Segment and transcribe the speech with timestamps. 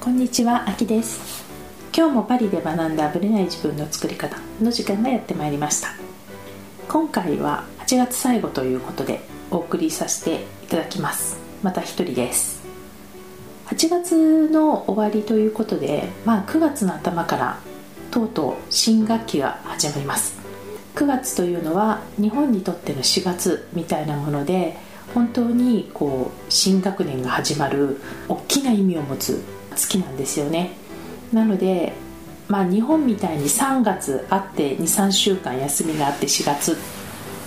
[0.00, 1.44] こんにちは、あきです。
[1.96, 5.88] 今日もパリで学んだブレない自分の作り方の時間がやってまいりました。
[6.88, 9.20] 今回は8月最後ということで
[9.50, 11.38] お送りさせていただきます。
[11.62, 12.62] また一人です。
[13.66, 17.58] 8月の終わりということで、まあ、9月の頭から
[18.12, 20.38] とうとう新学期が始まります。
[20.94, 24.76] 9月というのは日本にとっての4月みたいなもので
[25.14, 29.42] 本当にこう新学年が始まる大きな意味を持つ
[29.76, 30.72] 月なんですよね。
[31.32, 31.92] なので
[32.48, 36.76] まあ日本みたいに3月あって23週間休みがあって4月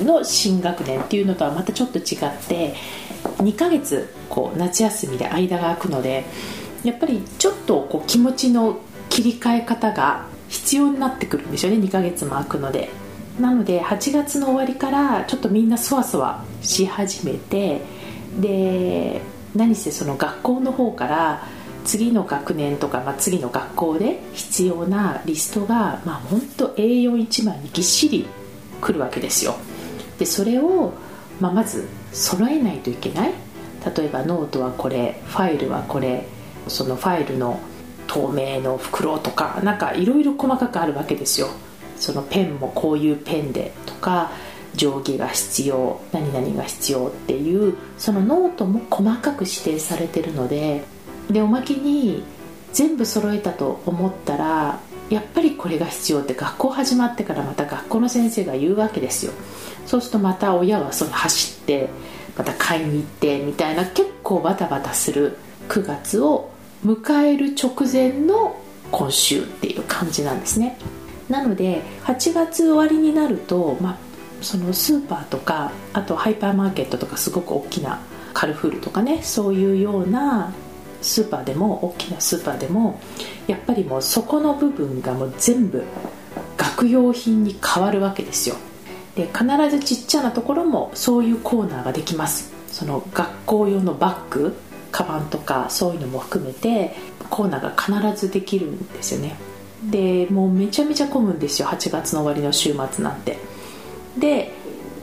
[0.03, 2.05] の新学年っていうのとはまたちょっと違っ
[2.47, 2.75] て
[3.37, 6.25] 2ヶ月こう夏休みで間が空くので
[6.83, 12.89] やっぱりちょっとこう気持ちの切り替え方が必要になってくるんですよね2ヶ月も空くので。
[13.39, 17.79] なので8月の終わりからちょっとみんなそわそわし始めて
[18.37, 19.21] で
[19.55, 21.47] 何せその学校の方から
[21.89, 28.27] 次の学年とか、まあ、次の学校で必要なリストが、まあ、本当 A41 枚にぎっしり
[28.79, 29.55] 来るわけですよ。
[30.19, 30.93] でそれを、
[31.39, 33.33] まあ、まず揃えないといけない。
[33.97, 36.27] 例えばノートはこれファイルはこれ
[36.67, 37.59] そのファイルの
[38.05, 41.47] 透明の袋とかなんかいろいろ細かくあるわけですよ。
[41.97, 44.29] そのペンもこういうペンでとか
[44.75, 50.83] 定規が必要何々が必要っていうそのノートも細かく指定されてるので
[51.29, 52.23] でおまけに
[52.73, 59.31] 全部揃えたと思ったらやっぱりこれが必要って学校始まってからまた学校の先生が言うわけですよ。
[59.85, 61.89] そうするとまた親はその走って
[62.37, 65.37] また買いに行ってみたいな結構バタバタする
[65.67, 66.51] 9月を
[66.85, 68.55] 迎える直前の
[68.91, 70.77] 今週っていう感じなんですね。
[71.27, 73.97] なので8月終わりになると、まあ、
[74.41, 77.99] そのスーパーとかあとハイパーマーケットとかすごく大きな
[78.33, 80.53] カルフールとかねそういうような
[81.01, 82.99] スーパーでも大きなスーパーでも
[83.47, 85.83] やっぱりもうそこの部分がもう全部
[86.57, 88.55] 学用品に変わるわけですよ。
[89.15, 92.53] で必ずちっちゃなところもそういうコーナーができます。
[92.67, 94.55] その学校用のバッグ
[94.91, 96.95] カバンとかそういうのも含めて
[97.29, 99.35] コーナーが必ずできるんですよね。
[99.83, 101.67] でもうめちゃめちゃ混むんですよ。
[101.67, 103.37] 8月の終わりの週末なんて。
[104.17, 104.53] で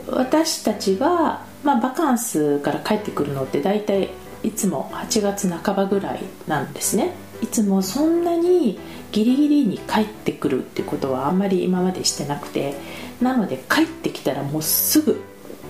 [0.08, 4.10] 私たちは、まあ、バカンスから帰ってくるのって大体
[4.42, 7.12] いつも8月半ばぐらいなんですね。
[7.42, 8.78] いつもそんなに
[9.12, 12.74] ギリギリに帰ってくるってことはあんまり今までしてなくて
[13.20, 15.20] なので帰ってきたらもうすぐ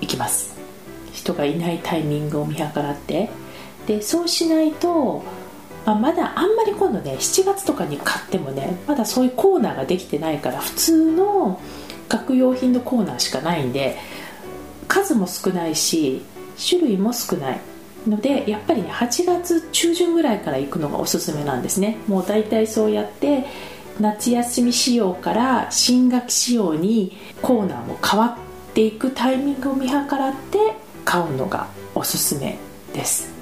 [0.01, 0.57] 行きます。
[1.13, 3.31] 人がいないタイミングを見計らって。
[3.87, 5.25] でそうしないと
[5.87, 11.61] まあ、まだあんまり今度ね7月とかに買ってもねまだそういうコーナーができてないから普通の
[12.09, 13.97] 学用品のコーナーしかないんで
[14.89, 16.23] 数も少ないし
[16.69, 17.61] 種類も少ない。
[18.07, 21.99] のでやっぱりね8月中旬ぐらいから行くのがおすすめなんですね。
[22.07, 23.47] もう大体そうやって
[24.01, 28.39] 夏休み仕様から新学期仕様にコーナーも変わ
[28.71, 30.75] っていくタイミングを見計らって
[31.05, 32.59] 買うのがおすすめ
[32.93, 33.33] です。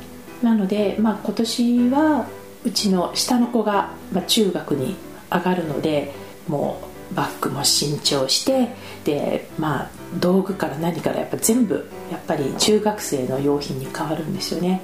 [0.43, 2.27] なので、まあ、今年は
[2.65, 4.97] うちの下の子が、ま、中学に
[5.31, 6.13] 上がるので
[6.49, 8.69] もうバッグも新調して
[9.05, 14.83] で、まあ、道具から何からやっぱ全部やっぱり中学生の用品に変わるんですよね。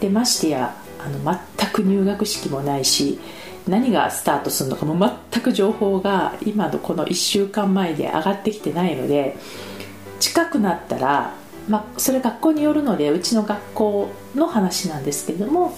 [0.00, 1.18] でましてやあの
[1.58, 3.18] 全く入学式もないし
[3.68, 9.36] 何がスタートするのかも全く情報が今のこの1週間前で上がってきてないので
[10.18, 11.34] 近くなったら
[11.70, 15.72] まあ、それ学校によるのでうちの学校の話なんですけども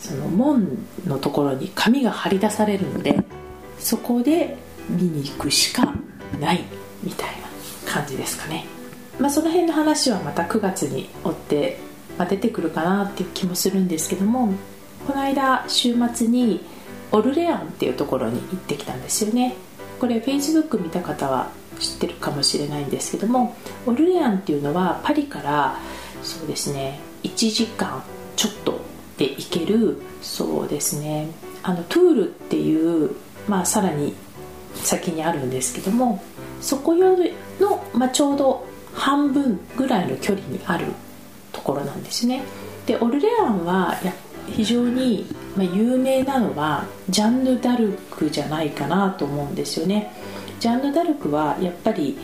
[0.00, 3.22] その門のところに紙が貼り出されるので
[3.78, 4.56] そこで
[4.88, 5.94] 見に行くしか
[6.40, 6.64] ない
[7.04, 7.47] みたいな。
[7.88, 8.66] 感じですかね、
[9.18, 11.78] まあ、その辺の話はまた9月に追って、
[12.18, 14.52] まあ、出てくるかなっていう気もするんですけども
[15.06, 16.60] この間週末に
[17.10, 19.54] オルレアンっていうところに行ってきたんですよね。
[19.98, 21.50] これ Facebook 見た方は
[21.80, 23.56] 知ってるかもしれないんですけども
[23.86, 25.76] オルレアンっていうのはパリから
[26.22, 28.02] そうですね1時間
[28.36, 28.80] ちょっと
[29.16, 31.28] で行けるそうですね
[31.62, 33.10] あのトゥールっていう、
[33.48, 34.14] まあ、さらに
[34.74, 36.22] 先にあるんですけども
[36.60, 40.86] そこよりの、まあ、ちょうど半分ぐらいの距離にある
[41.52, 42.42] ところなんですね。
[42.86, 43.94] でオルレアンは
[44.48, 45.26] 非常に
[45.58, 50.12] 有名なのはジャンヌ・ダルクじゃないかなと思うんですよね。
[50.58, 52.18] ジャンヌ・ダルクはやっぱり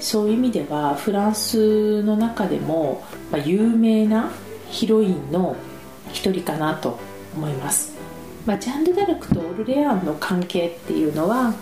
[0.00, 4.30] そういう意味ではフランスの中でも、ま、有名な
[4.70, 5.54] ヒロインの
[6.12, 6.98] 一人かなと
[7.36, 7.94] 思います、
[8.46, 11.54] まあ、ジャンヌ・ダルクとオルレアンの関係っていうのは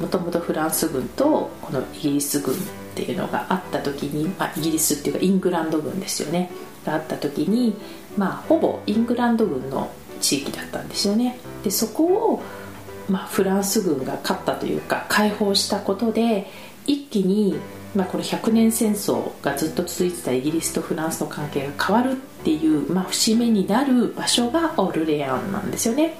[0.00, 2.58] もともとフランス軍とこのイギリス軍っ
[2.94, 6.50] ていうのがあった時に、まあ、イギリスっていうかイングランド軍ですよね。
[6.84, 7.74] があった時に、
[8.16, 9.90] まあ、ほぼイングランド軍の
[10.20, 11.38] 地域だったんですよね。
[11.62, 12.42] でそこを、
[13.08, 16.50] まあ、フランス軍が勝ったというか解放したことで
[16.86, 17.56] 一気に、
[17.94, 22.14] まあ、この100年戦争がずっと続いてたイギリスとフランスの関係が変わるっ
[22.44, 26.14] ていう、まあ、節目になる場所がオルレアンなんですよね。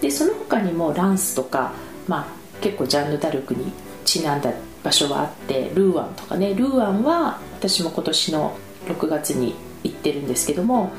[0.00, 1.72] でその他にもランスとか、
[2.08, 3.72] まあ、結構ジャンヌ・ダルクに
[4.04, 8.56] ちなんだ場所はあってルーアンとかねルーアンは私も今年の
[8.86, 9.54] 6月に
[9.84, 10.92] 行ってるんですけども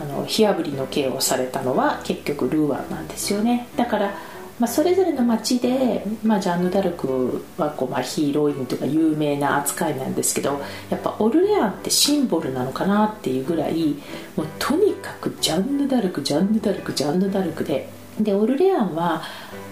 [0.00, 3.66] あの火あぶりの刑をされたのは結局ルーアンなんですよね。
[3.76, 4.14] だから、
[4.58, 10.60] まあ、それぞれの町で、まあ、ジャンヌ・ダルクはこう、まあ、ヒーローインとか有名な扱いなんですけど
[10.90, 13.94] やっぱオルレアンってシンボルなのかなっていうぐらい
[14.36, 17.88] もうとにかくジャンヌ・ダルクジャンヌ・ダルクジャンヌ・ダルクで
[18.20, 19.22] でオルレアンは、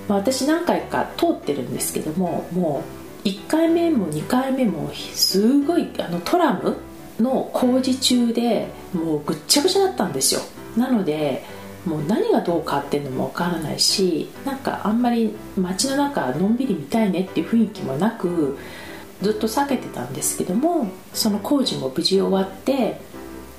[0.08, 2.82] まあ、私何回か通ってるんですけどもも
[3.24, 6.76] う1回目も2回目もすごいあのトラム
[7.18, 10.40] の工事中でもうぐっちゃぐちゃだったんですよ。
[10.76, 11.44] なので
[11.86, 18.58] もう何がどう変わってんのもわからないしなんかあんまり街の中のんびり見たいねっていう雰囲気もなく
[19.22, 23.00] ずっと避けてたんですけどもその工事も無事終わって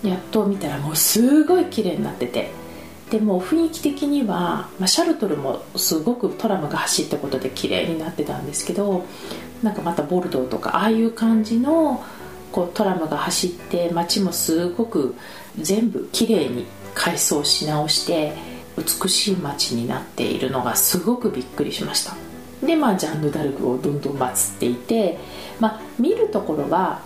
[0.03, 2.64] やっと見たらもうすごい綺麗になってて。
[3.09, 9.05] でも雰囲気的には、まあ、シャルトルもすごくトラムが走ったことで綺麗になってたんですけど
[9.61, 12.03] なんかまたボルドーとかああいう感じの
[12.51, 15.15] こうトラムが走って街もすごく
[15.59, 18.33] 全部きれいに改装し直して
[18.77, 22.15] 美しい街になっているのがすごくびっくりしました。
[22.65, 25.19] でまあジャンヌ・ダルクをどんどん祀っていて、
[25.59, 27.01] まあ、見るところは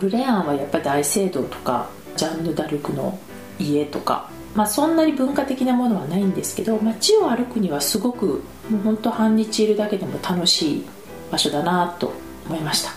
[0.00, 3.18] ルレアンはやっぱ大聖堂とかジャンヌ・ダルクの
[3.58, 10.86] 家とか、まあ、そんなに文化的なものはないんですけど街を歩くにはすごくもうほんと半日いるだけでも楽しい
[11.30, 12.12] 場所だなと
[12.46, 12.90] 思いました。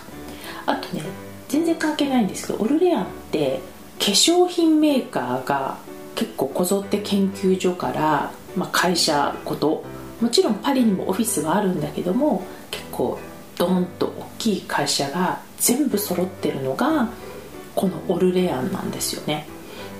[0.66, 1.02] あとね
[1.48, 3.60] 全然関係ないんですけどオルレアンって
[3.98, 5.78] 化粧品メーカーが
[6.14, 9.84] 結構こぞって研究所から、まあ、会社ごと
[10.20, 13.18] もちろんパリにもオフィスはあるんだけども結構
[13.58, 17.10] ドーンと大きい会社が全部揃ってるのが
[17.74, 19.46] このオルレアンなんですよね。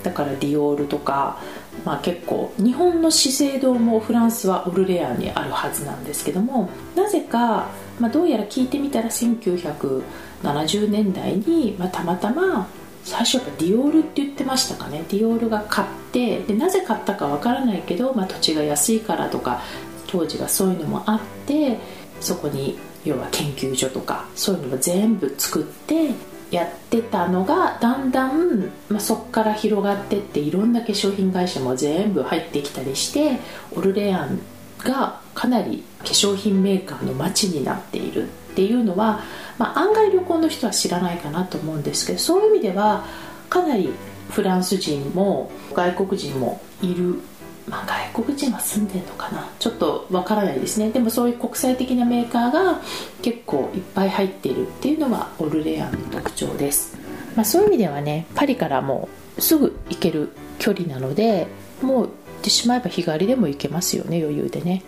[0.02, 1.38] だからディオールとか、
[1.84, 7.68] まあ、結構日本の資生堂もフランスはオルレアにあるはずなんですけどもなぜか、
[7.98, 12.68] まあ、どうやら聞いてみたら1970年代に、まあ、たまたま
[13.04, 15.04] 最初やっぱディオールって言ってましたかね。
[15.08, 19.62] ディオールが買ってでなぜ買ったかわからないけど、まあ、土地が安いからとか
[20.06, 21.78] 当時はそういうのもあって
[22.20, 26.10] そこに要は研究所とかそういうのを全部作って
[26.50, 33.38] やってたのがだんだん、まあ、そこから広がってっていろんな化粧品会社も全部入ってきたりして
[33.76, 34.40] オルレアン
[34.78, 39.20] がかなり化粧品メーカーの街になっているっていうのは
[39.60, 43.04] まあ、案外旅行の人は知らないかなと思うんですけどそういう意味では
[43.50, 43.90] かなり
[44.30, 47.20] フランス人も外国人もいる、
[47.68, 49.48] まあ、外国人は住んでるのかな？
[49.58, 50.90] ちょっとわからないですね。
[50.90, 52.80] でもそういう国際的なメーカーが
[53.22, 56.96] 結構いっぱい入っているっていうのがオルレアンの特徴です、
[57.36, 61.46] まあ、そういう意味ではねパリからもうすぐ行ける距離なので
[61.82, 64.82] もう行ってしまえば日帰りでも行けますよね余裕でね。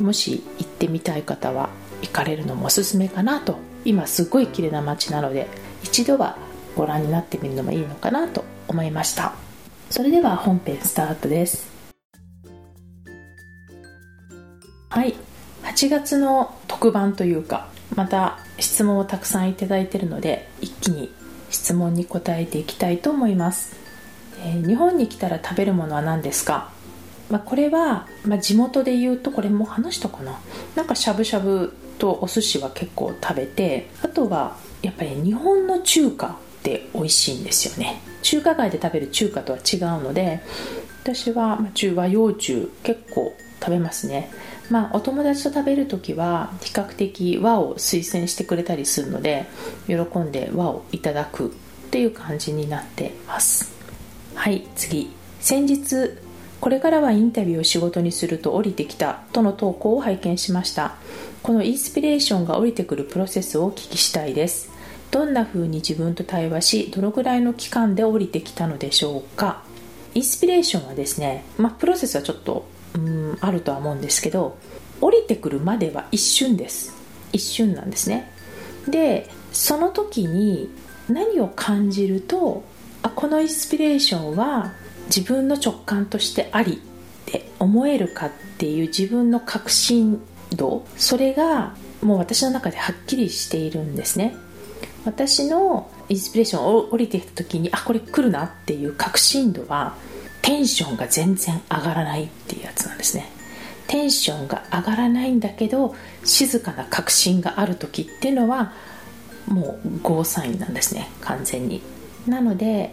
[0.00, 1.70] もし行ってみたい方は
[2.02, 3.56] 行かれるのもおすすめかなと。
[3.84, 5.46] 今すごい綺麗な街なので
[5.82, 6.36] 一度は
[6.74, 9.34] ご覧になってみるのもいいのかなと思いました。
[9.90, 11.73] それでは本編スタートです。
[14.94, 15.16] はい。
[15.64, 21.12] 8月の特番というかまた質問をたくさんいただいているので一気に
[21.50, 23.74] 質問に答えていきたいと思います、
[24.44, 26.70] えー、日本に来たら食べるものは何ですか？
[27.28, 30.38] まあ、これは、まあ、地元で言うとこれも話したかな。
[30.76, 38.00] なんかしゃぶしゃぶとお寿司は結構食べてあとはやっぱり日本の中華って美味しいんですよね。
[38.22, 40.40] 中華街で食べる中華とは違うので
[41.02, 44.30] 私は中和洋中結構食べますね。
[44.70, 49.46] まあお友達と食べる時は比較的和を推薦してくれたりするので
[49.86, 51.50] 喜んで和をいただくっ
[51.90, 53.72] ていう感じになってます。
[54.34, 55.10] はい次。
[55.40, 56.18] 先日
[56.60, 60.94] これからはインタビューを仕事にすると降りてきたとの投稿を拝見しました。
[61.42, 64.70] このインスピレーションが降りてくるプロセスをお聞きしたいです。
[65.10, 69.62] どんな風に自分と対話しどのぐらいの期間で降りてきたのでしょうか。
[70.14, 72.64] インスピレーションはですね、まあ、プロセスはちょっと
[72.94, 74.56] うんあるとは思うんですけど
[75.00, 76.94] 降りてくるまでは一瞬です。
[77.32, 78.30] 一瞬なんですね。
[78.88, 80.70] でその時に
[81.08, 82.64] 何を感じると
[83.02, 84.72] あこのインスピレーションは
[85.06, 86.78] 自分の直感としてありっ
[87.26, 90.20] て思えるかっていう自分の確信
[90.50, 94.36] 度それがもう私の中ではっきりしているんですね。
[95.04, 99.94] 私のインスピレーションを降りてきた時にあこれ来るなっていう確信度は
[100.44, 103.30] テンションが全然上がらないっていうやつなんですね。
[103.86, 108.72] テンションが上がらないんだけど静かな確信がある時っていうのは
[109.46, 111.08] もうゴーサインなんですね。
[111.22, 111.80] 完全に。
[112.26, 112.92] なので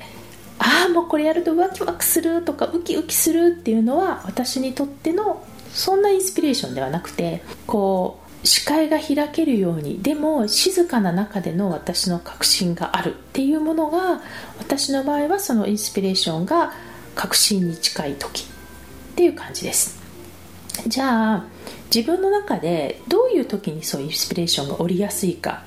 [0.60, 14.22] ああもうこれやるとワキワクするとかウキウキするっていうのは私にとってのそんなインスピレーションではなくてこう視界が開けるようにでも静かな中での私の確信があるっていうものが
[14.58, 16.74] 私の場合はそのインスピレーションが
[17.16, 20.00] 確信に近い時っていう感じです。
[20.88, 21.46] じゃあ
[21.94, 25.64] 自分の中でどういう時にそうインスピレーションが降りやすいか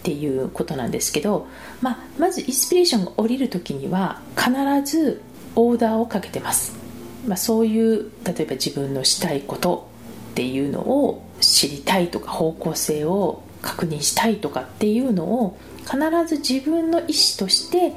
[0.00, 1.46] っていうことなんですけど、
[1.82, 4.50] まあ、まずインスピレーションが降りる時には必
[4.84, 5.20] ず
[5.54, 6.74] オーダーをかけてます、
[7.26, 9.90] まあ、そういう例えば自分のしたいこと
[10.30, 17.94] っていうのを知りたいとか方向性を確認したいとかっていうのを必ず自分の意思として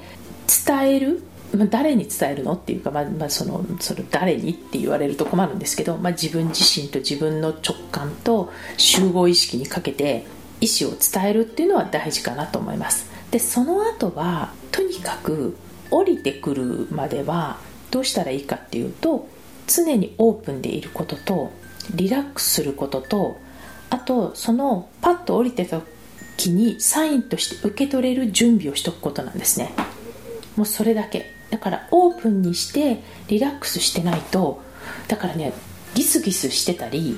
[0.65, 1.23] 伝える
[1.55, 10.25] まあ、誰に伝えるのっていうか、まあまあ、そのその誰にって言われると困るんですけど、まあ、自分自身と自分の直感と集合意識にかけて
[10.61, 13.11] 意思を伝えるっていうのは大事かなと思います。
[13.31, 15.57] でその後はとにかく
[15.91, 17.59] 降りてくるまでは
[17.91, 19.27] どうしたらいいかっていうと
[19.67, 21.51] 常にオープンでいることと
[21.93, 23.39] リラックスすることと
[23.89, 25.81] あとそのパッと降りてた
[26.37, 29.73] 時にサインとして受け取れる準備をしとくことなんですね。
[30.55, 31.32] もうそれだけ。
[31.53, 34.63] だからオープンにしてリラックスしてないと
[35.07, 35.53] だからね
[35.93, 37.15] ギスギスしてたり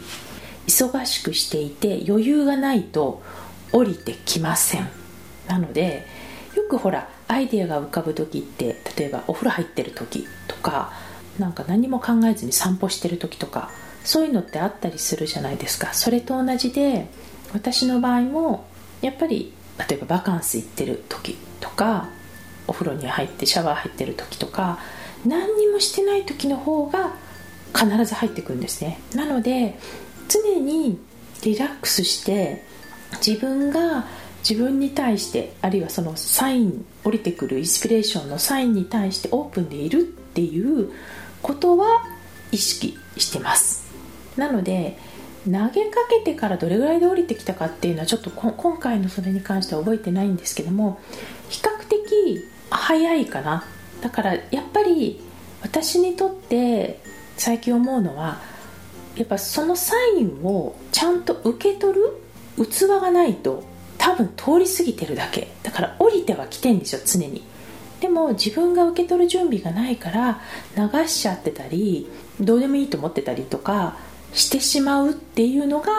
[0.67, 3.23] 忙しくしていて余裕がないと
[3.71, 4.89] 降りてきません。
[5.47, 6.05] なので
[6.53, 10.91] よくほらアイデアが浮かぶ時って例えばお風呂入ってる時とか
[11.39, 13.71] なんか何も考えずに散歩してる時とか
[14.03, 15.93] そういうのってあったりするじゃないですか。
[15.93, 17.07] それと同じで
[17.53, 18.67] 私の場合も
[19.01, 19.53] やっぱり
[19.87, 22.09] 例えばバカンス行ってる時とか
[22.67, 24.79] お風呂に入ってシャワー入ってる時とか
[25.25, 27.13] 何にもしてない時の方が
[27.73, 28.99] 必ず入ってくるんですね。
[29.13, 29.77] なので
[30.29, 30.99] 常に
[31.43, 32.63] リラックスして
[33.25, 34.07] 自分が
[34.47, 40.91] 自分に対してあるいはそのサイン降りてくるインスピレーションのサインに対してオープンでいるっていう
[41.41, 42.03] ことは
[42.51, 43.85] 意識してます。
[44.37, 44.97] なので
[45.45, 50.99] 投げかけてからどれぐらいで降りてきたかっていうのはちょっと今回のそれに関しては覚えてないんですけども
[51.49, 53.63] 比較的早いかな。
[54.01, 55.21] だからやっぱり
[55.61, 56.99] 私にとって
[57.37, 58.39] 最近思うのは
[59.15, 62.21] やっぱそのサインをちゃんと受け取る
[62.57, 63.63] 器がないと
[63.97, 65.47] 多分通り過ぎてるだけ。
[65.63, 67.43] だから降りてはきてんですよ常に。
[68.01, 70.41] でも自分が受け取る準備がないから
[70.77, 73.97] 流しちゃってたりどうでもいいと思ってたりとか
[74.33, 75.91] してしまうっていうのが、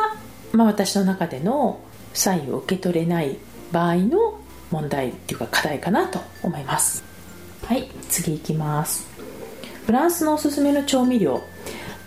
[0.52, 1.80] まあ、私の中での
[2.12, 3.38] サインを受け取れない
[3.72, 4.38] 場合の
[4.70, 7.04] 問題っていうか課題かなと思います。
[7.64, 9.06] はい次いきます。
[9.86, 11.42] フランスのおすすめの調味料。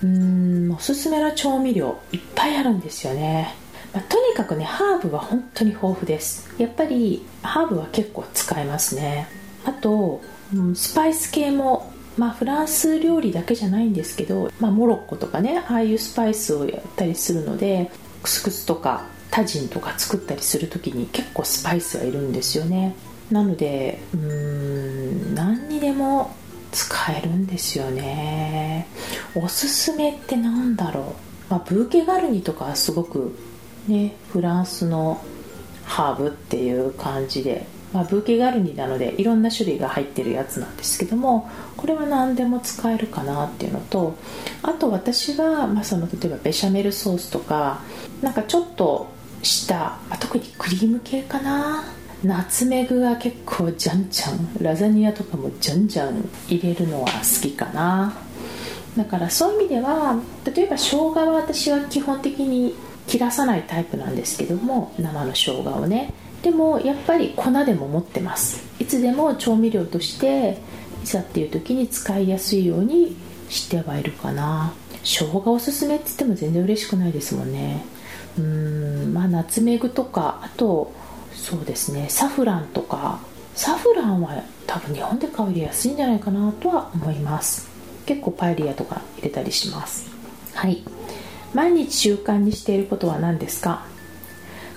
[0.04, 3.54] うーんおすすめの調味料いっぱいあるんですよね、
[3.94, 6.50] まあ、とにかくねハーブは本当に豊富です。
[6.58, 9.28] やっぱりハーブは結構使えますね。
[9.66, 10.22] あと、
[10.54, 17.90] うん、スパイス系もまあ、フランス料理だけじゃないんですけど、まあ、モロッコとかねああいうスパイスをやったりするので
[18.22, 22.96] クスクスとかタジンとか作ったりする時に結構スパイスがいるんですよね。
[23.32, 26.36] なのでうーん何にでも
[26.72, 28.88] 使えるんですよね。
[29.36, 31.16] おすすめって何だろ
[31.50, 33.38] う、まあ、ブーケガルニとかはすごく
[33.88, 35.24] ねフランスの
[35.86, 44.16] ハーブっていう感じで、まあ、ブーケガルニなのでいろんな種類が入ってるやつなんですけどもこれは何でも使えるかなっていうのと
[44.62, 47.82] あと私は、まあ、その例えばベシャメルソースとか
[48.22, 49.08] なんかちょっと
[49.42, 49.76] した
[50.10, 51.84] まあ、特にクリーム系かな。
[52.24, 54.58] ナツメグは結構じゃんじゃん。
[54.62, 58.14] ラザニアとかもじゃんじゃん入れるのは好きかな。
[58.98, 60.20] だからそういう意味では
[60.54, 62.76] 例えば生姜は私は基本的に
[63.08, 66.14] 切らさないタイプなんですけども生の生姜をね。
[66.42, 68.64] でもやっぱり粉でも持ってます。
[68.80, 70.58] いつでも調味料として
[71.04, 73.16] いざっていう時に使いやすいように
[73.50, 74.74] してはいるかな。
[75.04, 77.84] 生姜おすすめって言っても全然嬉しくないですもんね。
[78.40, 78.44] う
[79.10, 80.94] んまあナツメグとかあと
[81.34, 83.20] そうですねサフランとか
[83.56, 87.68] サフランは多分日本で買うより安いんじゃないかなとは思います。
[88.06, 90.10] 結構パエリアとか入れたりします。
[90.54, 90.84] はい。
[91.54, 93.86] 毎日習慣にしていることは何ですか？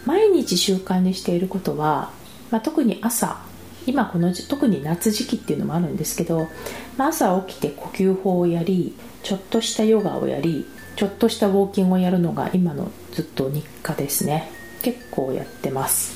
[0.04, 2.11] 毎日習慣にしていることは、
[2.50, 3.38] まあ、特に朝
[3.87, 6.49] 今この特に夏時期っていうのもあるんですけど、
[6.97, 14.50] まあ、朝起きて呼吸法をやりちょっとしたヨガをやりちょっとしたウォーキングをやるのが今のずっと日課ですね。
[14.82, 16.14] 結構やってます。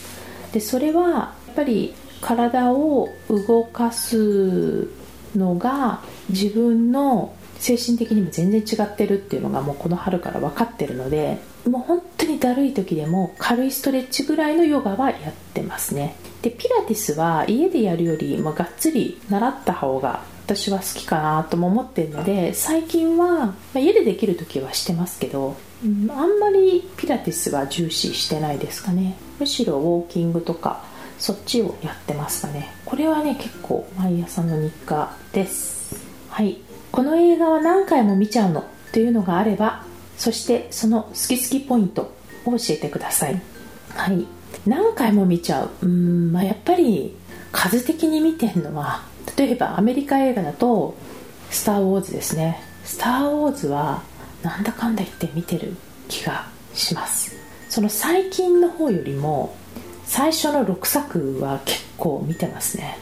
[0.53, 4.89] でそれはやっぱり体を動かす
[5.37, 16.17] のが自分の精神的にも全然違ってるっていうのがもうこの春から分かってるのでもう本当にだるい時でも軽いストレッチぐらいのヨガはやってますね。
[16.43, 29.17] でピラティスは家でやるよりもがっつり習った方が私は好きかなとも思ってるので最近は、まあ、家でできる時はしてますけど、うん、あんまりピラティスは重視してないですかね。
[29.41, 30.85] むしろウォーキングとか
[31.19, 32.71] そっちをやってますかね。
[32.85, 35.97] これはね結構毎朝の日課です。
[36.29, 36.59] はい。
[36.93, 39.83] この映画は何回も見ちゃうのというのがあれば
[40.17, 43.43] そしてその好き好きポイントを教えてください。
[43.97, 44.25] はい。
[44.65, 45.71] 何回も見ちゃう。
[45.83, 47.17] うん、まあ、やっぱり
[47.51, 49.03] 数的に見てるのは
[49.37, 50.95] 例えばアメリカ映画だと
[51.51, 54.03] 「スター・ウォーズ」ですね「スター・ウォーズ」は
[54.43, 55.77] なんだかんだ言って見てる
[56.09, 57.35] 気がします。
[57.69, 59.55] その最近の方よりも
[60.05, 62.99] 最初の6作は結構見てますね。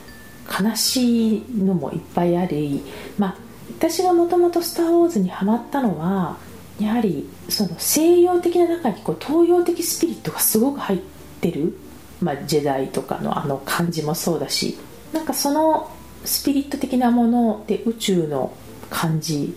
[0.63, 2.83] 悲しいのもいっぱいあり
[3.19, 3.37] まあ
[3.79, 6.37] 私がもともと「スター・ウォーズ」にハマったのは
[6.81, 10.99] やはりその西洋的な中にこう東洋的スピリットがすごく入っ
[11.41, 11.77] てる、
[12.21, 14.77] まあ、ジェダイとかのあの感じもそうだし
[15.13, 15.91] なんかその
[16.25, 18.53] スピリット的なもので宇宙の
[18.91, 19.57] 感じ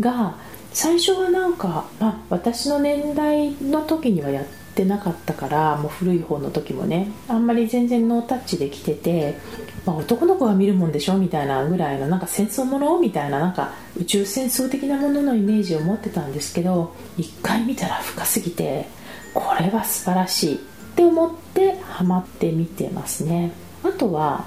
[0.00, 0.36] が
[0.72, 4.44] 最初はなんか、まあ、私の年代の時にはやっ
[4.74, 9.38] てなかったからもう古い方の時もねあんまり全然ノータッチできてて、
[9.84, 18.86] まあ、男の子が見るもんでしょみたいなぐらいのなんか戦争ものみたいななんか宇宙戦争的なもののイメージを持ってたんですけど一回見たら深すぎて
[19.34, 20.58] これは素晴らしいっ
[20.94, 23.52] て思ってハマって見てますね。
[23.84, 24.44] あとは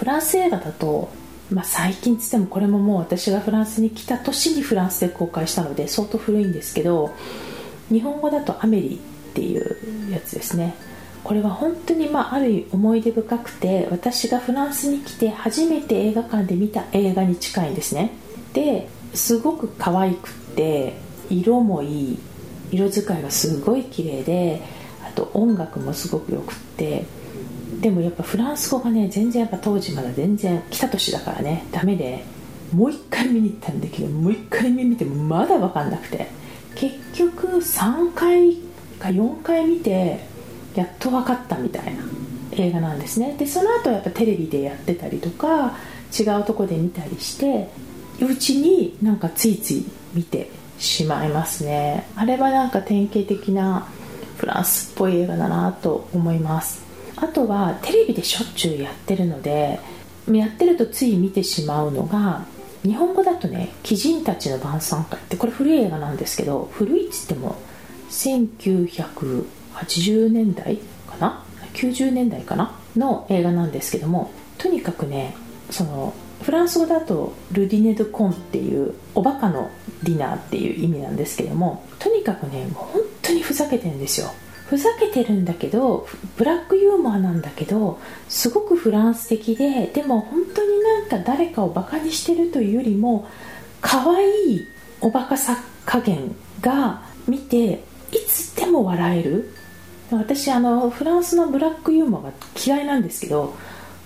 [0.00, 1.10] フランス映画だと
[1.52, 7.14] まあ、最近つってもこれももう私がフランスに来た年にフランスで公開したので相当古いんですけど
[7.88, 8.96] 日本語だと「アメリ」
[9.30, 9.76] っていう
[10.10, 10.74] やつですね。
[11.22, 18.12] これは本当にまあある意味思い出深くて私がフランスに来て初めて映画館で見た映画に近いんですね。
[18.54, 20.94] ですごく可愛くって
[21.28, 22.18] 色もいい
[22.70, 24.62] 色使いがすごい綺麗で
[25.06, 27.04] あと音楽もすごくよくって。
[27.80, 32.24] でもやっぱフランス語がね全然やっぱ当時まだ全然来た年だからねダメで
[32.72, 36.28] もう一回見に行ったんだけどもう一回目見てもまだ分かんなくて
[36.74, 38.56] 結局3回
[38.98, 40.20] か4回見て
[40.74, 42.02] やっと分かったみたいな
[42.52, 43.34] 映画なんですね。
[43.38, 45.76] でその後やっぱテレビでやってたりとか
[46.18, 47.68] 違うとこで見たりして
[48.20, 52.06] うちになんかついつい見てしまいますね。
[52.16, 53.86] あれはなんか典型的な
[54.36, 56.89] フランスっぽい映画だなと思います。
[57.20, 59.78] あとはテレビでしょっちゅうやってるので
[60.30, 62.44] やってるとつい見てしまうのが
[62.82, 67.56] 日本語だとね「鬼人たちの晩餐会」ってこれ古い映画なんですけど古いっつっても
[68.10, 72.74] 1980年代かな？90年代かな？
[72.96, 75.34] の映画なんですけどもとにかくね
[75.70, 79.70] そのフランス語だとルディネ・ド・コンっていうおバカの
[80.02, 84.28] ディナーっていう意味なんですけどもとにかくねもう本当にふざけてるんですよ。
[84.70, 86.06] ふざけてるんだけど
[86.36, 93.28] ブラックユーモアなんだけどすごくフランス的ででも本当になんか誰かをバカにしてるというよりも
[93.80, 94.68] 可愛い
[95.00, 99.52] おバカさ加減が見ていつでも笑える。
[100.12, 102.32] 私あのフランスのブラックユーモアが
[102.64, 103.54] 嫌いなんですけど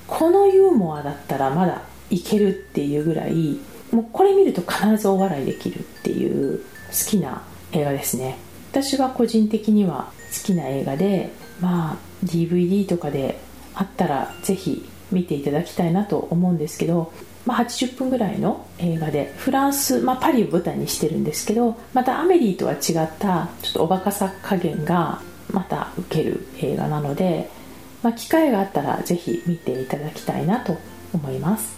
[0.07, 3.59] このユーモアだったらまだいけるっていうぐらい
[3.91, 6.65] もうこれ見ると必ずお笑いできるっていう好
[7.11, 8.39] きな映画ですね。
[8.71, 13.41] 私は個人的には好きな映画でまあ DVD とかで
[13.75, 17.13] あったらぜひ見ていただきたいなと思うんですけど、
[17.47, 25.21] まあ、80分ぐらいの映画でフランス、まあ、パリを舞台にしてるんですけどまたアメリーとは違ったちょっとおバカさ加減が
[25.53, 27.49] また受ける映画なので、
[28.03, 30.77] まあ、機会があったらぜひ見ていただきたいなと
[31.13, 31.77] 思います。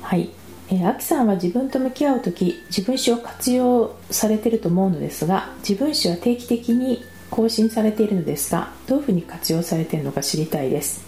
[0.00, 0.30] はい。
[0.70, 11.04] えー、アキさんは自分と向き合う時自分史を活用されてると思うのですが自分史は定期的に更新されているのですがどういうふうに活用されているのか知りたいです、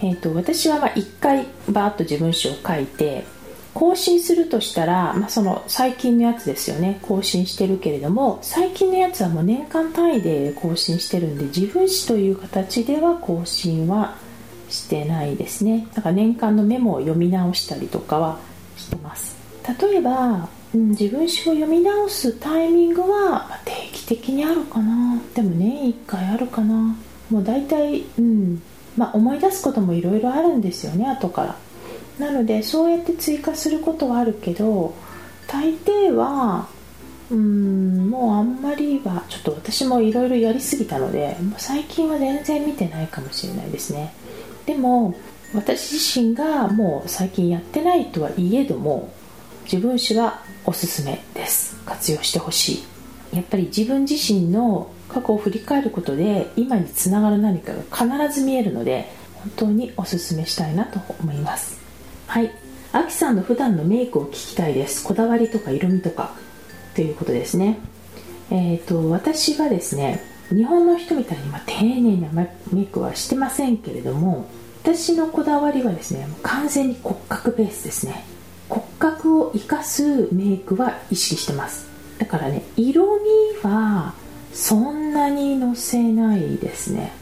[0.00, 3.24] えーと、私はま1回バーッと自分史を書いて
[3.72, 6.98] 更新するとしたら、まあ、その最近のやつですよね。
[7.02, 14.16] 更新してるけれども最近のやつはもう年間単位で更新してるんで自分史という形では更新は
[14.68, 15.86] してないですね。
[15.94, 18.38] だから年間のメモを読み直したりとかは
[18.76, 19.36] してます。
[19.80, 25.20] 例えばうん、自分史を読み直すタイミングは、定期的にあるかな。
[25.34, 26.96] でも年1回あるかな。
[27.30, 28.62] もう大体、うん。
[28.96, 31.56] まあ、思い出すこともいろいろあるんですよね後から。
[32.18, 34.94] なのでそうやって追加することはあるけど
[35.46, 36.68] 大抵は
[37.30, 44.12] うんもうあんまりはちょっと私もいろいろやりすぎたのでもう最近は全然見てないかもしれないですね。
[44.66, 45.14] でも
[45.54, 49.12] 私自身がもう最近やってないとはいえども
[49.72, 51.76] 自分史はおすすめです。
[51.86, 52.82] 活用してほし
[53.32, 53.36] い。
[53.36, 61.80] やっぱり自分自身の過去を振り返ることで今につながる何かが必ず見えるので本当におすすめしたいなと思います。
[62.26, 62.50] はい。
[62.90, 65.04] アキさんの普段のメイクを聞きたいです。
[65.04, 66.34] こだわりとか色味とか。
[66.96, 67.78] ということですね。
[68.50, 72.28] えっ、ー、と私はですね日本の人みたいに、ま、丁寧な
[72.72, 74.50] メイクはしてませんけれども
[74.82, 78.24] 私のこだわりはですね完全に骨格ベースですね。
[78.70, 81.88] 骨格を生かすメイクは意識してます。
[82.18, 84.14] だからね色味は
[84.52, 87.12] そんなにのせないですね。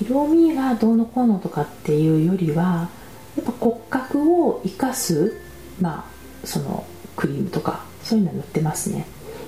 [0.00, 2.90] 色味がどうのこうのとかっていうよりは
[3.36, 5.40] やっぱ骨格を生かす
[5.80, 6.04] ま
[6.44, 6.84] あその
[7.16, 9.06] クリームとかそういうの塗ってますね。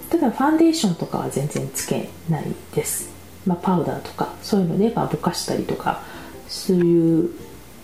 [0.09, 3.11] ただファンデーションとかは全然つけないです、
[3.47, 6.03] まあ、パウダーとかそういうのでまあぼかしたりとか
[6.49, 7.31] そういう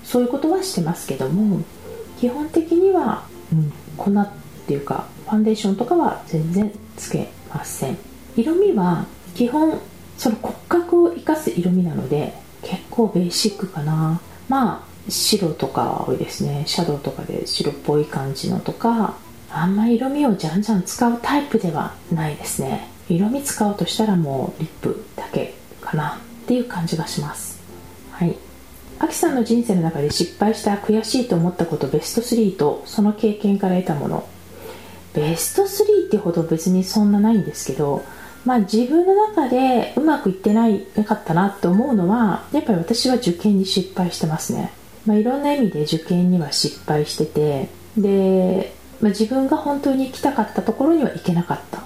[0.05, 1.61] そういうことはしてますけども
[2.19, 3.27] 基本的には、
[3.97, 4.29] 粉っ
[4.67, 7.99] ていうかファンデーションとかは全然つけません。
[8.37, 9.81] 色味は基本
[10.19, 14.21] その骨格を生かす色味なので結構ベーシックかな。
[14.49, 16.65] まあ白とか多いですね。
[16.67, 19.17] シャドウとかで白っぽい感じのとか
[19.51, 22.89] あんま色味をじゃんじゃん使うタイプではないですね。
[23.09, 27.61] 色味使うとしたらもうリップだけかなっていう感じがします。
[28.13, 28.37] はい。
[28.99, 34.29] アキさんの人生の中で失敗した悔しいと思ったことベスト3とその経験から得たもの。
[35.15, 38.05] ベスト3ってほど別にそんなないんですけど
[38.45, 44.73] まあ自分の中でうまくいってないなかったなって思うのはやっぱり私は受験に失敗してますね、
[45.07, 51.79] まあ、いろんな意味で受験には失敗しててで、まあ、自分が本当に行きたかったところには行けなかった。
[51.79, 51.83] っ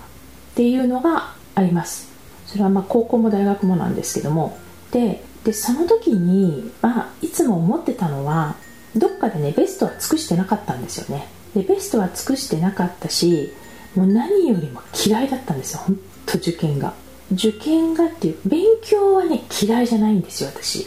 [0.61, 2.09] ていうのがあります。
[2.47, 4.59] それはまあ高校も大学もなんですけども。
[4.91, 8.57] ででその時に、まあ、いつも思ってたのは
[8.97, 11.29] どっかでねベストは尽くしてなかったんですよね。
[11.55, 13.53] でベストは尽くしてなかったし
[13.95, 16.95] もう何よりも嫌いだったんですよ本当受験が。
[17.33, 20.87] 受験がっていう勉強はね嫌いじゃないんですよ私。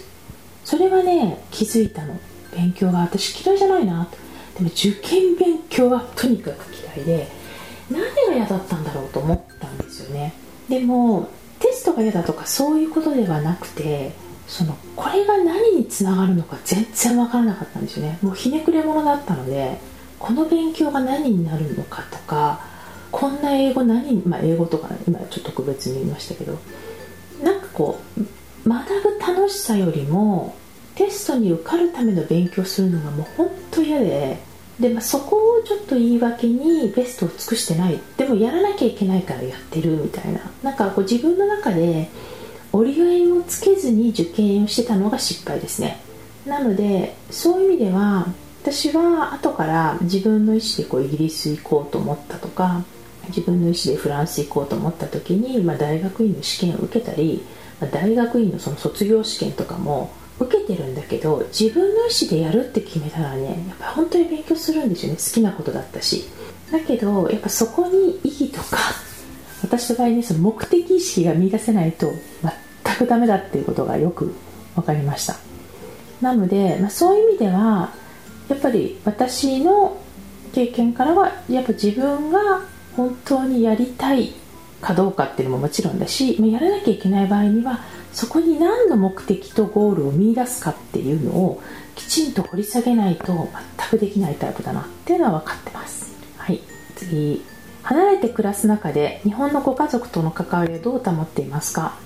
[0.64, 2.20] それはね気づいたの。
[2.56, 4.08] 勉強が私嫌いじゃないな
[4.58, 7.28] でも受験勉強はとにかく嫌いで
[7.90, 10.34] 何が嫌だったんだろうと思ったんですよね。
[10.70, 14.12] でもテストが嫌だとかそういうことではなくて
[14.52, 18.20] そのこれが何につながるのか全然分からなかったんですよね。
[18.22, 19.80] もうひねくれ者だったので
[20.20, 22.60] この勉強が何になるのかとか
[23.12, 26.60] こんな英語何、まあ、英語とか今ちょっと特別に言いましたけど
[27.42, 30.54] なんかこう学ぶ楽しさよりも
[30.96, 34.38] テストに受かるための勉強するのがもう本当嫌で
[34.82, 38.00] で、まあ、そこをちょっと言い訳にベストを尽くしてない。
[38.18, 40.42] でもやらなきゃいけないからやってるみたいな。
[40.64, 42.10] なんかこう自分の中で
[42.74, 46.02] 折り合いもつけずに受験をしてたのが失敗ですね。
[46.46, 48.28] なのでそういう意味では
[48.64, 52.84] 私は後から自分の意思でこうイギリス行こうと思ったとか
[53.28, 57.44] 自分の意思でフランス行こうと思った時に、まあ、大学院の試験を受けたり、
[57.80, 65.18] まあ、大学院のその卒業試験とかも受けてるんだけど自分の意思でやるって決めたらねやっぱ本当に勉強するんですよね。
[65.18, 66.26] 好きなことだったし。
[66.72, 68.78] だけどやっぱそこに意義とか
[69.64, 72.14] 私の場合ねその目的意識が見出せないと
[72.86, 74.34] 全くダメだっていうことがよく
[74.76, 75.36] 分かりました。
[76.22, 77.92] なので、まあ、そういう意味では
[78.48, 79.98] やっぱり私の
[80.54, 82.62] 経験からはやっぱ自分が
[82.96, 84.34] 本当にやりたい
[84.82, 87.80] かどうかっていうのももちろんだしやらなきゃいけない場合には
[88.14, 91.62] そこに何の目的とゴールを見いだすかっていうのを
[91.96, 96.14] きちんと掘り下げないと全くできないタイプだなっていうのは分かってます。
[96.38, 96.62] はい。
[96.96, 97.42] 次。
[97.84, 101.98] 離れて暮らす中で日本のご家族との関わりをどう保っていますか？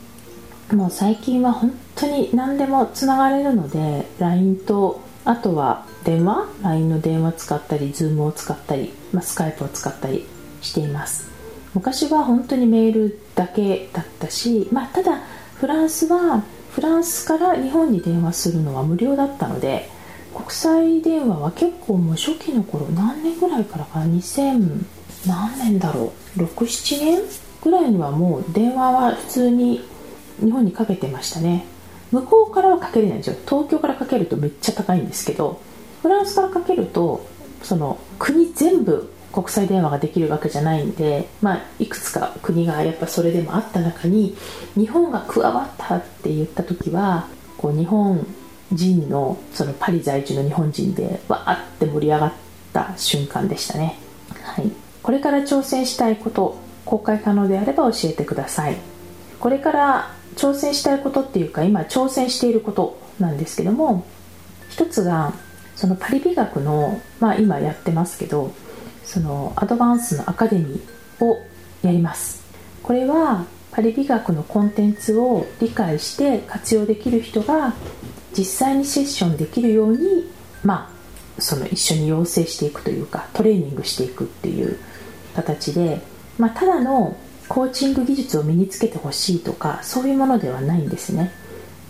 [0.72, 10.26] もう最近は本当に何でもつながれるので LINE とあとは電話？LINE の電話使ったり Zoom を使ったり、まあ、スカイプを使ったり
[10.62, 11.30] しています。
[11.74, 15.20] 昔は本当にメールだけだったし、まあ、ただ
[15.56, 19.90] フランスはフランスから日本に電話するのは無料だったので
[20.34, 24.86] 国際電話は結構もう初期の頃何年ぐらいからかな？2000
[25.28, 27.22] 何年だろう？67年
[27.64, 29.82] ぐらいにはもう電話は普通に
[30.40, 31.66] 日本にかけてましたね。
[32.12, 33.36] 向こうからはかけれないんですよ。
[33.48, 35.62] 東京からかけるとめっちゃ高いんですけど
[36.02, 37.26] フランスからかけると
[37.64, 44.38] その国全部国際電話ができるわけじゃないんで、まあ、いくつか国がやっぱそれでもあった中に
[44.76, 48.26] 日本が加わったって言った時はこう日本
[48.72, 52.34] 人のそのパリ在住の日本人でわーって盛り上がっ
[52.72, 53.98] た瞬間でしたね。
[54.42, 54.85] はい。
[55.06, 58.78] これから挑戦したいこと公開可能であれば教えてください。
[59.40, 64.04] これから挑戦したいことっていうか今挑戦していることなんですけども
[64.68, 65.34] 一つが
[65.76, 68.52] そのパリ美学の、まあ、今やってますけど
[69.04, 71.38] そのアドバンスのアカデミーを
[71.84, 72.44] やります。
[72.82, 77.76] これはパリ美学のコンテンツを理解して活用できる人が
[78.36, 80.32] 実際にセッションできるように
[80.64, 80.90] ま
[81.38, 84.80] あその一緒に養成していくというかトレーニングしていくっていう
[85.36, 86.02] 形で、
[86.38, 87.18] まあ、ただの
[87.48, 91.32] コーチング技術を身につけてほしいとかそういうものではないんですね。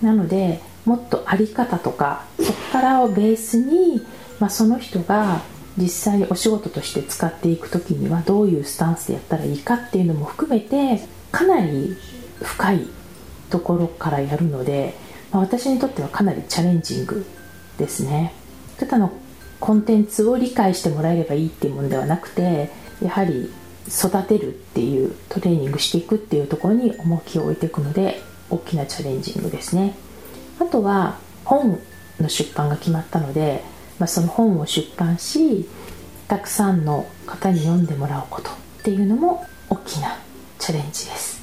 [0.02, 4.06] なのでもっとあり方とかそこからをベースに、
[4.40, 5.42] まあ、その人が
[5.78, 11.98] 実際お仕事として使っていく時にはどういうスタンスでやったらいいかっていうのも含めてかなり
[12.42, 12.88] 深い
[13.50, 14.96] ところからやるので、
[15.32, 17.26] まあ、私にとってはかなりチャレンジング
[17.78, 18.34] ですね。
[18.78, 19.12] ただの
[19.60, 22.70] コンテンツを理解してもらえればいいっていうものではなくて
[23.02, 23.52] やはり
[23.88, 29.96] 育てるっていうトレーニングしていくっていうところに重きを置いていくので大きなチャレンジングですね。
[30.60, 31.80] あとは本
[32.20, 33.64] の出版が決まったので、
[34.00, 35.68] まあ、その本を出版し
[36.28, 38.54] たくさんの方に読んでもらうことっ
[38.84, 40.18] ていうのも大きな
[40.58, 41.42] チャレンジです。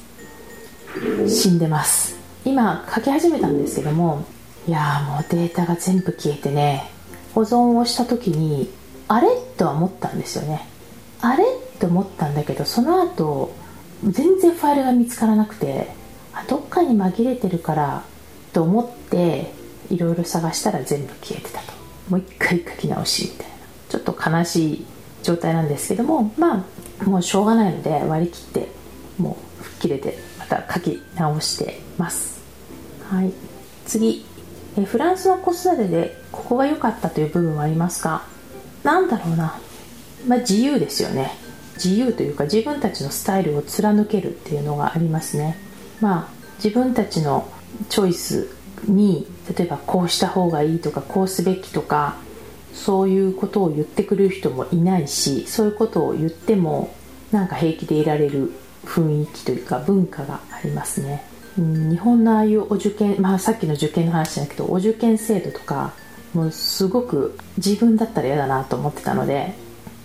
[1.27, 2.17] 死んでます。
[2.45, 4.25] 今書き始めたんですけども
[4.67, 6.89] いやもうデータが全部消えてね
[7.33, 8.69] 保存をした時に
[9.07, 9.27] あれ？
[9.57, 10.67] とは思ったんですよね。
[11.25, 11.43] あれ？
[11.43, 11.47] っ
[11.79, 13.53] て思ったんだけどその後
[14.03, 15.87] 全然ファイルが見つからなくて
[16.33, 18.03] あどっかに紛れてるから
[18.51, 19.51] と思って
[19.89, 21.73] いろいろ探したら全部消えてたと。
[22.09, 23.53] もう一回書き直しみたいな。
[23.89, 24.85] ちょっと悲しい
[25.23, 26.65] 状態なんですけどもま
[27.01, 28.67] あもうしょうがないので割り切って
[29.17, 32.41] もう吹っ切れてまた書き直してます。
[33.09, 33.31] はい。
[33.85, 34.25] 次。
[34.77, 38.23] えフランスの子育てでここが良かったという部分はありますか？
[38.83, 39.59] なんだろうな。
[40.27, 41.31] まあ自由ですよね。
[41.75, 45.57] 自由というか自分たちのスタイルを貫けるっていうのがありますね。
[45.99, 47.47] まあ自分たちの
[47.89, 48.49] チョイス
[48.85, 52.17] に例えばこうした方がいいとかこうすべきとか
[52.73, 56.93] そういうことを言ってくれる人もいないしそういうことを言っても
[57.31, 58.51] なんか平気でいられる
[58.85, 61.23] 雰囲気というか文化がありますね、
[61.57, 65.93] うん、日本のああいうお受験、まあ、さっきの受験の話だけどお受験制度とか
[66.33, 69.53] もうすごく自分だったら嫌だなと思ってたので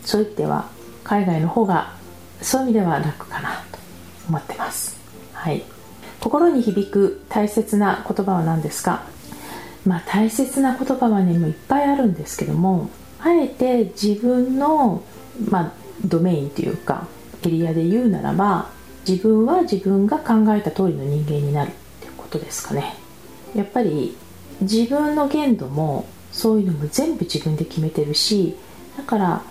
[0.04, 0.68] そういう意味では
[1.04, 1.92] 海外の方が
[2.40, 3.78] そういう意味では楽かなと
[4.28, 4.98] 思ってます。
[5.32, 5.62] はい。
[6.20, 9.02] 心に響く大切な言葉は何ですか？
[9.86, 15.02] まあ大切な言葉はねもういっぱいあるんですけどもあえて自分の、
[15.48, 15.72] まあ、
[16.04, 17.06] ドメインというか
[17.44, 18.68] エリアで言うならば
[19.08, 22.94] 自分は自分が考えた通りの人間になるっていうことですかね。
[23.54, 24.16] やっぱり
[24.60, 28.56] 自分の限度もそういうのも全部自分で決めてるし
[28.96, 29.42] だから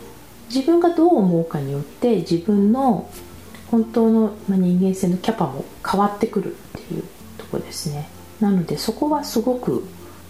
[0.53, 3.09] 自分がどう思うかによって自分の
[3.71, 7.03] 本当の人間性のキャパも変わってくるっていう
[7.37, 8.09] とこですね。
[8.39, 9.85] なのでそこはすごく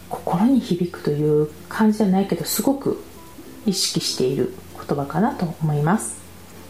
[0.09, 3.03] 心に響くという感じじゃないけどすごく
[3.65, 6.17] 意識している言葉かなと思います。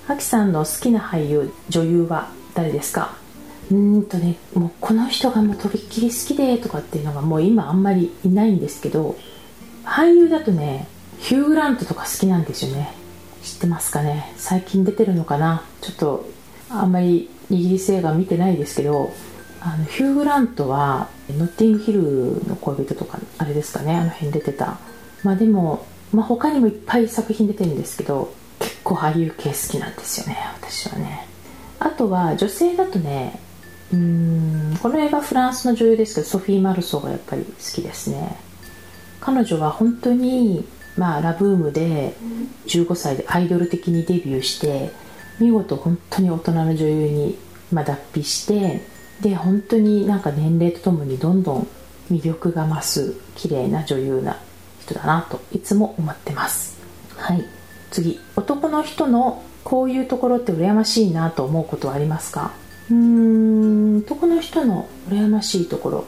[0.08, 3.16] あきさんの好きな俳優女優は誰ですか？
[3.72, 9.16] うんとねもうこの人がもうとびっきり好きでとかっていうのがもう今あんまりいないんですけど
[9.86, 10.88] 俳優だとね
[11.20, 12.94] ヒュー・グラントとか好きなんですよね。
[13.48, 14.34] 知ってますかね？
[14.36, 15.64] 最近出てるのかな？
[15.82, 16.30] ちょっと
[16.70, 19.14] あんまりイギリス映画見てないですけど
[19.62, 23.96] あのヒュー・グラントはノッティングヒルの恋人とかあれですかね？
[23.96, 24.78] あの辺出てた。
[25.24, 31.28] まあでも、まあ、他にもいっぱい作品出てるんですけど結構俳優系好きなんですよね私はね。
[31.80, 33.40] あとは女性だとね
[33.94, 38.38] うんこの映画フランスの女優ですけどソフィー・マルソーがやっぱり好きですね。
[39.20, 40.66] 彼女は本当に
[40.98, 42.16] まあラブームで
[42.66, 44.92] 15歳でアイドル的にデビューして
[45.40, 47.38] 見事本当に大人の女優に、
[47.72, 48.82] まあ、脱皮して
[49.22, 51.68] で本当になんか年齢とともにどんどん
[52.12, 54.40] 魅力が増す綺麗な女優な
[54.82, 56.78] 人だなといつも思ってます。
[57.16, 57.44] はい。
[57.92, 58.20] 次。
[58.36, 62.54] 男の人のこういうところって羨ましいなと思うことはありますか？
[62.90, 63.98] うーん。
[63.98, 66.06] 男の人の羨ましいところ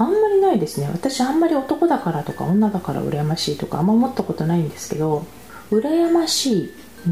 [0.00, 0.88] あんまりないですね。
[0.90, 5.26] 私あんまり男だからとか女だから羨ましいとかあんま思ったことないんですけど
[5.70, 6.74] 羨ましい。
[7.06, 7.10] う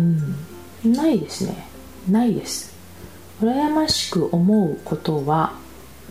[0.88, 0.94] ん。
[0.94, 1.68] ないですね。
[2.08, 2.74] ないです。
[3.42, 5.52] 羨ましく思うことは、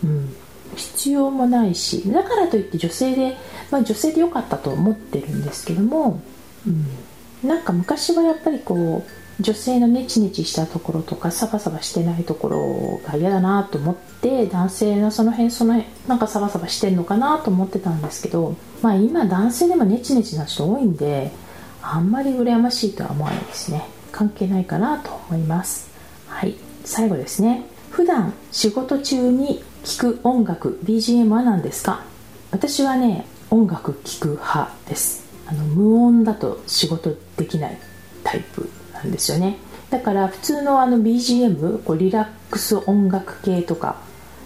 [0.04, 0.34] うん、
[0.76, 3.36] 必要もないしだからといって女性で、
[3.70, 6.22] まあ、女性で良かったと思ってるんですけども、
[6.66, 21.30] うん、なんか昔はやっぱりこう女性のネチネチしたところとかサバサバしてないところが嫌だなと思って男性のその辺その辺なんかサバサバしてんのかなと思ってたんですけどまあ今男性でもネチネチな人多いんで
[21.82, 23.84] あんまり羨ましいとは思わないですね。
[24.10, 25.88] 関係ないかなと思います。
[26.26, 26.56] はい。
[26.84, 27.64] 最後ですね。
[27.90, 32.02] 普段仕事中に聴く音楽 BGM は何ですか？
[32.50, 35.24] 私はね音楽聴く派です。
[35.46, 37.78] あの無音だと仕事できない
[38.24, 39.56] タイプなんですよね。
[39.90, 43.96] だから普通のあの BGM こうリラックス音楽系とか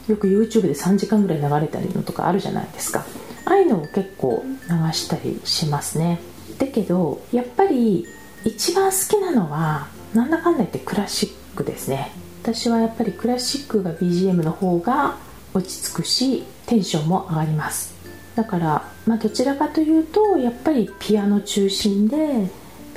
[0.09, 3.05] よく YouTube で3時間ぐらい流れたりのとかあるじゃないですか。
[3.45, 6.21] ああいうのを結構流したりしますね。
[6.59, 8.07] だけどやっぱり
[8.45, 12.13] 一番好きなのはなんだかんだ言ってクラシックですね。
[12.43, 15.17] 私はやっぱりクラシックが BGM の方が
[15.55, 17.95] 落ち着くしテンションも上がります。
[18.35, 22.49] だから、まあ、どちらかというとやっぱりピアノ中心で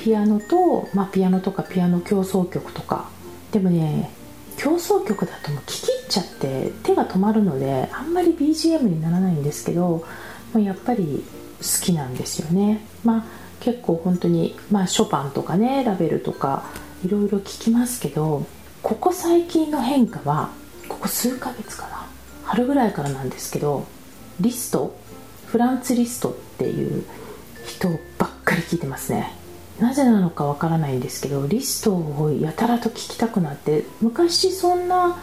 [0.05, 3.09] ピアノと、まあ、ピアノとかピアノ協奏曲とか。
[3.51, 4.11] でもね
[4.55, 10.05] 競争曲だともう聴き入っちゃって手が止まるのであんまり BGM にならないんですけど、
[10.53, 11.23] ま、やっぱり
[11.57, 12.85] 好きなんですよね。
[13.03, 13.25] まあ
[13.61, 16.65] 結構本当にまあショパンとかねラベルとか
[17.03, 18.45] いろいろ聞きますけど
[18.83, 20.51] ここ最近の変化は
[20.87, 22.05] ここ数ヶ月かな
[22.43, 23.87] 春ぐらいからなんですけど
[24.39, 24.95] リスト
[25.47, 27.03] フランツ・リストっていう
[27.65, 27.89] 人
[28.19, 29.44] ばっかり聞いてますね。
[29.79, 35.19] なぜなのかわからないんですけどリストをやたらと聞きたくなって昔そんな好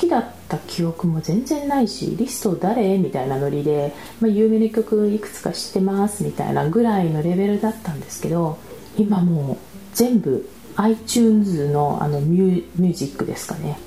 [0.00, 2.98] きだった記憶も全然ないしリスト誰？
[2.98, 8.58] みたいなノリで、まあ、有名な曲いくつか知ってますみたいなぐらいのレベルだったんですけど
[8.96, 9.56] 今もう
[9.94, 13.78] 全部 iTunes のあのミュージックですかね。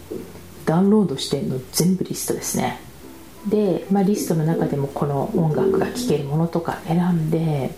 [0.65, 2.79] ダウンロードしてんの全部リストですね。
[3.47, 7.71] で、まあ、リストの中でもこの音楽が聴けるものとか選んで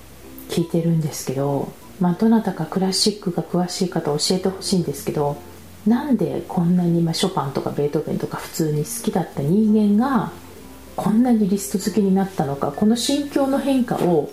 [0.49, 1.71] 聴いてるんですけど
[2.02, 5.38] まあ、どなたかクラシックが詳しい方教えてほしいんですけど
[5.86, 10.32] なんでこんなに、まあ、ショパンとかベートーベンとか普通に好きだった人間が
[10.96, 14.32] こんなにリスト好きになったのかこの心境の変化を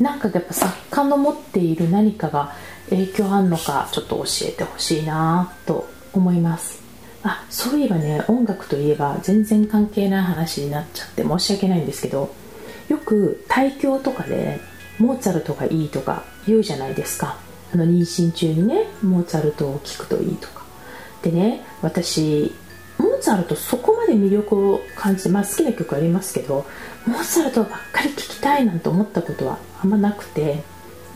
[0.00, 2.54] なんかやっぱ作家の持っている何かが
[2.90, 6.82] 影響あんのかちょっと教えてほしいなと思います。
[7.22, 12.32] あそういえばね音楽といえば全然関係ない話になっちゃって申し訳ないんですけど
[12.88, 14.60] よく対響とかで
[14.98, 17.38] モーツァルトがいいとか言うじゃないですか。
[17.72, 20.64] あの妊娠中にねモーツァルトを聴くといいとか。
[21.22, 22.54] でね私
[22.98, 26.64] モーツァルトそこまで魅力を感じて、まあ、好きな曲ありますけど
[27.06, 30.62] モーツァルトばっかり聴きたいなんて思ったことはあんまなくて。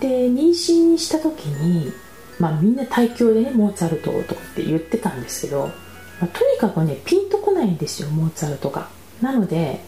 [0.00, 1.92] で妊娠した時に、
[2.38, 5.72] まあ、みんな大響でねモーツァルトとかって言ってたんですけど、ま
[6.22, 8.88] あ、とにかくねピンとこないんですよモーツァルトが。
[9.20, 9.80] なので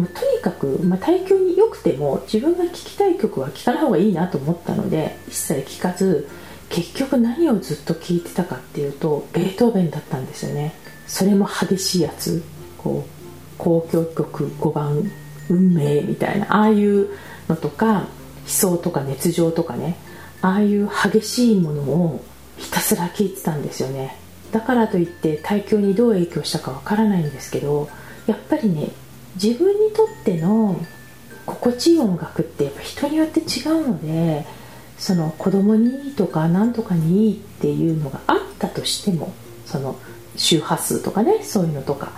[0.00, 6.26] もうとにかく、まあ、対響に良くても自分が聴きたい曲は聴かない方がいいなと思ったので一切聴かず
[6.70, 10.72] 結局何をずっと聴いてたかっていうとベートーベンだったんですよね。
[11.06, 12.42] それも激しいやつ。
[12.78, 15.10] こう交響曲5番
[15.50, 17.08] 運命みたいなああいう
[17.48, 18.06] のとか悲
[18.46, 19.96] 壮とか熱情とかね。
[20.42, 22.24] ああいう激しいものを
[22.56, 24.16] ひたすら聴いてたんですよね。
[24.52, 27.88] だからといって対響にどう影響したかわからないんですけど
[28.26, 28.88] やっぱりね
[29.34, 30.80] 自分にとっての
[31.46, 34.46] 心地いい音楽ってやっぱ人によって違うので
[34.98, 39.32] その子供にいいとか何とかにいいっていうのがあったとしても
[39.66, 39.98] その
[40.36, 42.12] 周波数とかねそういうのとか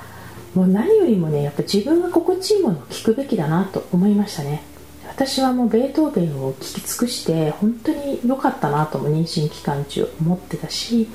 [0.55, 4.63] もう何よりもねやっぱ自分が心地いいものを聞くべきだなと思いましたね。
[5.09, 11.07] 私はもうベートーベンを聴き尽くして本当に良かったなとも妊娠期間中思ってたし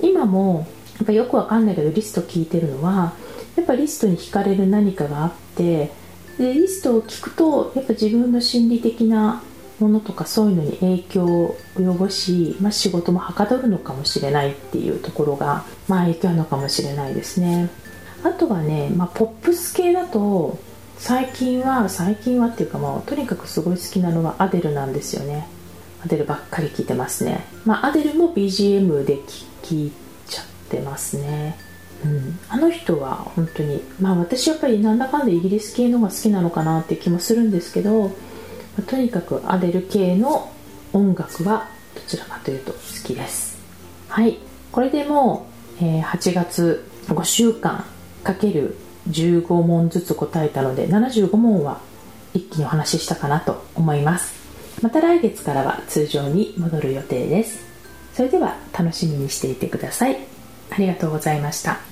[0.00, 3.12] 今もやっぱよくわかんないけどリスト聞いてるのは
[3.56, 5.90] やっぱリストに惹かれる何かがあって
[6.38, 9.42] でリストを聞くとやっぱ自分の心理的な
[9.78, 17.68] ものとかそういうのに影響を及ぼし、まあ、仕事もはかどるのかもしれないっていうところが、まあ、影響あるのかもしれないですね。
[18.24, 20.58] あとはね、まあ、ポップス系だと
[20.98, 25.48] 最近は最近はっていうかもうとにかくすごい好きなのはアデルなんですよね。
[26.04, 27.44] アデルばっかり聴いてますね。
[27.64, 29.92] まあアデルも BGM で聴い
[30.28, 31.58] ちゃってますね。
[32.48, 38.14] あの人は本当にまあ私やっぱりなんだかんだイギリス系の方が好きなのかなって気もするんですけど、ま
[38.80, 40.52] あ、とにかくアデル系の
[40.92, 43.58] 音楽はどちらかというと好きです。
[44.08, 44.38] はい。
[44.72, 45.46] これでも
[45.80, 47.84] う、えー、8月5週間
[48.24, 48.76] かける
[49.10, 51.80] 15問ずつ答えたので75問は
[52.34, 54.34] 一気にお話ししたかなと思います。
[54.82, 57.64] また来月からは通常に戻る予定です。
[58.14, 60.18] それでは楽しみにしていてください。
[60.70, 61.91] ありがとうございました。